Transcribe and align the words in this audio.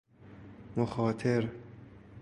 مخاطر 0.77 1.51